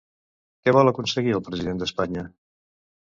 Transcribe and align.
Què 0.63 0.73
vol 0.77 0.91
aconseguir 0.93 1.35
el 1.39 1.43
president 1.49 1.83
d'Espanya? 1.85 2.25